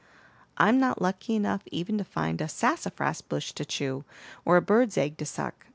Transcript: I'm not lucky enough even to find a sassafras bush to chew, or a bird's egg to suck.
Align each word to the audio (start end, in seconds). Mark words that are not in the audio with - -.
I'm 0.57 0.79
not 0.79 0.99
lucky 0.99 1.35
enough 1.35 1.61
even 1.67 1.99
to 1.99 2.03
find 2.03 2.41
a 2.41 2.49
sassafras 2.49 3.21
bush 3.21 3.51
to 3.51 3.63
chew, 3.63 4.03
or 4.43 4.57
a 4.57 4.61
bird's 4.63 4.97
egg 4.97 5.15
to 5.17 5.27
suck. 5.27 5.67